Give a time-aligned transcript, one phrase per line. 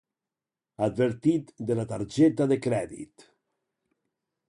[0.85, 3.31] Advertit de la targeta de crèdit.